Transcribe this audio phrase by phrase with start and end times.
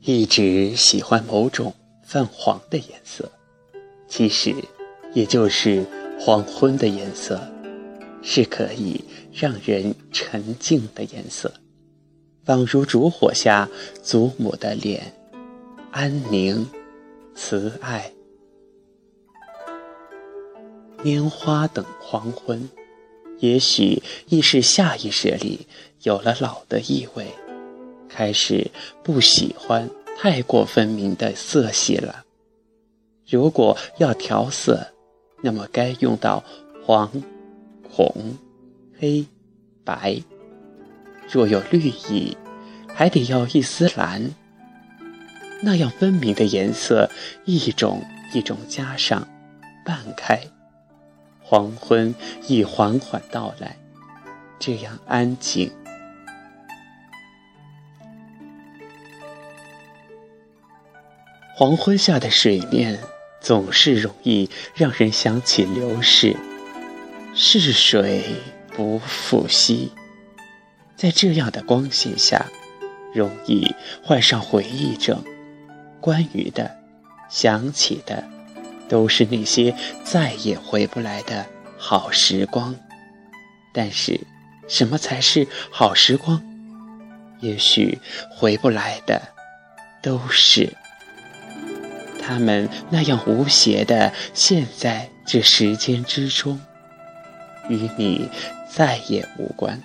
[0.00, 3.30] 一直喜欢某种泛黄的颜色，
[4.06, 4.54] 其实
[5.14, 5.84] 也就是
[6.20, 7.40] 黄昏的颜色，
[8.22, 9.02] 是可以
[9.32, 11.52] 让人沉静的颜色，
[12.44, 13.68] 仿如烛火下
[14.02, 15.12] 祖母的脸，
[15.90, 16.68] 安宁、
[17.34, 18.12] 慈爱。
[21.02, 22.68] 拈花等黄昏，
[23.38, 25.66] 也许亦是下意识里
[26.02, 27.26] 有了老的意味。
[28.14, 28.70] 开始
[29.02, 32.24] 不喜欢太过分明的色系了。
[33.28, 34.86] 如果要调色，
[35.42, 36.44] 那么该用到
[36.86, 37.10] 黄、
[37.90, 38.36] 红、
[38.96, 39.26] 黑、
[39.82, 40.22] 白。
[41.28, 42.36] 若有绿意，
[42.94, 44.30] 还得要一丝蓝。
[45.60, 47.10] 那样分明的颜色，
[47.44, 48.00] 一种
[48.32, 49.26] 一种加上，
[49.84, 50.40] 半开，
[51.42, 52.14] 黄昏
[52.46, 53.76] 已缓缓到来，
[54.60, 55.68] 这样安静。
[61.56, 62.98] 黄昏下的水面
[63.40, 66.36] 总是容易让人想起流逝，
[67.32, 68.24] 逝水
[68.74, 69.92] 不复兮。
[70.96, 72.46] 在这样的光线下，
[73.14, 75.22] 容易患上回忆症。
[76.00, 76.76] 关于的、
[77.30, 78.24] 想起的，
[78.88, 81.46] 都是那些再也回不来的
[81.78, 82.74] 好时光。
[83.72, 84.20] 但是，
[84.66, 86.42] 什么才是好时光？
[87.38, 89.22] 也许回不来的，
[90.02, 90.76] 都是。
[92.26, 96.58] 他们那样无邪的陷在这时间之中，
[97.68, 98.30] 与你
[98.72, 99.78] 再也无关。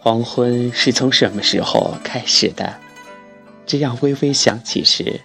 [0.00, 2.74] 黄昏是从什么时候开始的？
[3.64, 5.20] 这样微微想起时，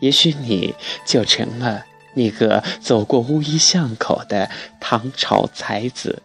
[0.00, 0.74] 也许你
[1.06, 6.22] 就成了那个走过乌衣巷口的唐朝才子，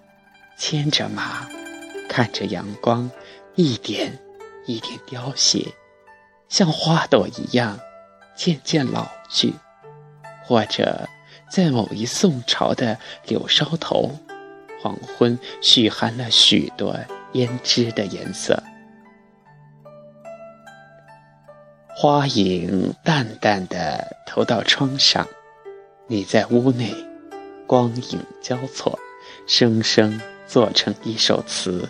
[0.57, 1.47] 牵着马，
[2.07, 3.11] 看着阳光
[3.55, 4.17] 一点
[4.65, 5.67] 一点凋谢。
[6.49, 7.79] 像花朵一样，
[8.35, 9.53] 渐渐老去，
[10.43, 11.07] 或者
[11.47, 14.11] 在某一宋朝的柳梢头，
[14.81, 16.97] 黄昏蓄含了许多
[17.33, 18.61] 胭脂的颜色。
[21.95, 25.27] 花影淡淡的投到窗上，
[26.07, 26.95] 你在屋内，
[27.67, 28.97] 光影交错，
[29.45, 31.87] 生生做成一首词。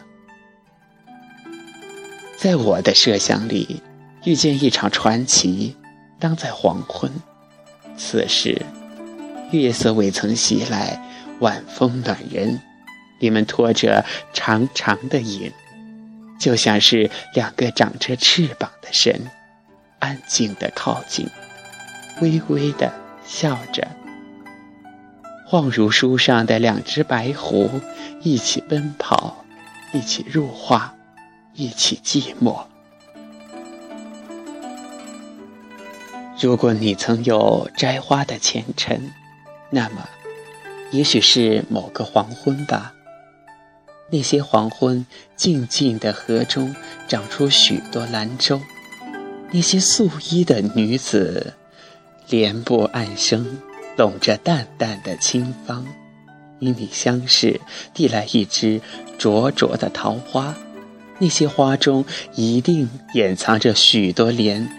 [2.37, 3.81] 在我的设想里。
[4.23, 5.75] 遇见一场传奇，
[6.19, 7.11] 当在黄昏。
[7.97, 8.61] 此时，
[9.51, 11.01] 月色未曾袭来，
[11.39, 12.61] 晚风暖人。
[13.21, 15.51] 你们拖着长长的影，
[16.39, 19.27] 就像是两个长着翅膀的神，
[19.99, 21.27] 安静的靠近，
[22.21, 22.93] 微微的
[23.25, 23.85] 笑着，
[25.49, 27.69] 恍如书上的两只白狐，
[28.21, 29.43] 一起奔跑，
[29.91, 30.95] 一起入画，
[31.53, 32.68] 一起寂寞。
[36.41, 39.11] 如果你曾有摘花的前尘，
[39.69, 40.07] 那么，
[40.89, 42.93] 也许是某个黄昏吧。
[44.09, 45.05] 那些黄昏，
[45.35, 46.73] 静静的河中
[47.09, 48.61] 长出许多兰舟，
[49.51, 51.55] 那些素衣的女子，
[52.29, 53.59] 莲步暗生，
[53.97, 55.85] 拢着淡淡的清芳，
[56.59, 57.59] 与你相视，
[57.93, 58.79] 递来一支
[59.17, 60.55] 灼灼的桃花。
[61.17, 64.69] 那些花中一定掩藏着许多莲，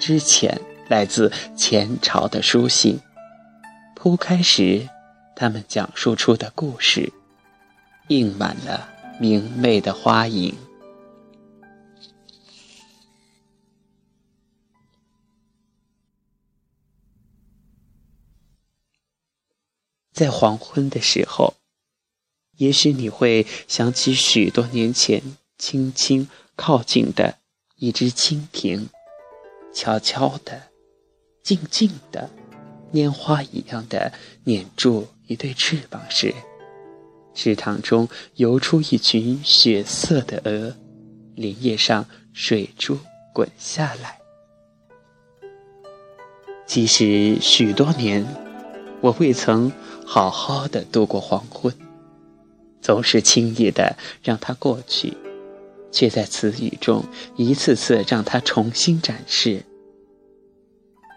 [0.00, 0.60] 之前。
[0.88, 3.00] 来自前朝的书信，
[3.96, 4.88] 铺开时，
[5.34, 7.12] 他们讲述出的故事，
[8.08, 10.54] 映满了明媚的花影。
[20.12, 21.54] 在黄昏的时候，
[22.58, 25.20] 也许你会想起许多年前
[25.58, 27.38] 轻轻靠近的
[27.76, 28.88] 一只蜻蜓，
[29.72, 30.73] 悄悄的。
[31.44, 32.30] 静静的，
[32.90, 34.10] 拈花一样的
[34.44, 36.34] 捻住一对翅膀时，
[37.34, 40.74] 池塘中游出一群血色的鹅，
[41.34, 42.98] 莲叶上水珠
[43.34, 44.18] 滚下来。
[46.66, 48.26] 其实许多年，
[49.02, 49.70] 我未曾
[50.06, 51.70] 好好的度过黄昏，
[52.80, 55.14] 总是轻易的让它过去，
[55.92, 57.04] 却在词语中
[57.36, 59.62] 一次次让它重新展示。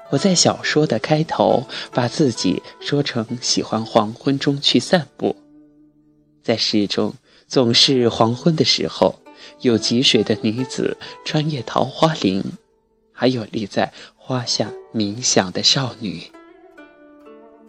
[0.10, 5.36] 我在小说的开头把自己说成喜欢黄昏中去散步，
[6.42, 7.14] 在诗中
[7.48, 9.20] 总是黄昏的时候，
[9.62, 12.42] 有汲水的女子穿越桃花林，
[13.12, 16.24] 还有立在花下冥想的少女。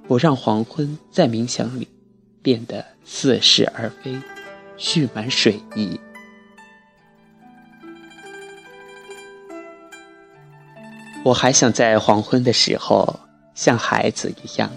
[0.06, 1.88] 我让黄昏在冥想里
[2.40, 4.16] 变得似是而非，
[4.76, 5.98] 蓄满水意。
[11.28, 13.20] 我还想在黄昏的时候，
[13.54, 14.70] 像孩子一样，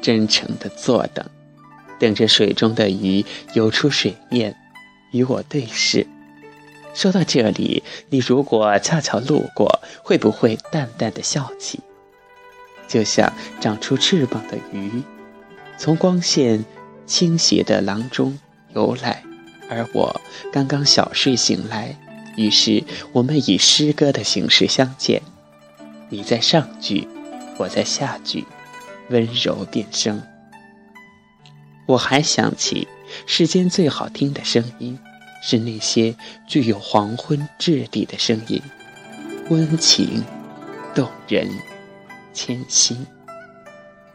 [0.00, 1.22] 真诚地坐等，
[1.98, 3.22] 等着水中的鱼
[3.52, 4.56] 游出水面，
[5.12, 6.06] 与我对视。
[6.94, 11.80] 说到这里，你如果恰巧路过，会不会淡淡的笑起？
[12.88, 13.30] 就像
[13.60, 15.02] 长出翅膀的鱼，
[15.76, 16.64] 从光线
[17.04, 18.38] 倾斜的廊中
[18.74, 19.22] 游来，
[19.68, 20.18] 而我
[20.50, 21.94] 刚刚小睡醒来，
[22.34, 22.82] 于是
[23.12, 25.20] 我们以诗歌的形式相见。
[26.10, 27.06] 你在上句，
[27.58, 28.46] 我在下句，
[29.10, 30.22] 温柔变声。
[31.86, 32.86] 我还想起，
[33.26, 34.98] 世间最好听的声音，
[35.42, 36.14] 是那些
[36.46, 38.62] 具有黄昏质地的声音，
[39.50, 40.24] 温情
[40.94, 41.48] 动人。
[42.34, 43.04] 千心，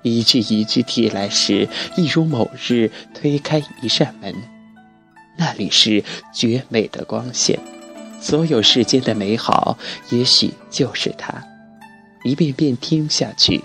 [0.02, 1.68] 一句一句提来时，
[1.98, 4.34] 一如某日推开一扇门，
[5.38, 6.02] 那里是
[6.34, 7.60] 绝美的光线，
[8.22, 9.78] 所有世间的美好，
[10.10, 11.44] 也许就是它。
[12.24, 13.62] 一遍遍听下去，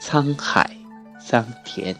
[0.00, 0.76] 沧海
[1.20, 1.94] 桑田。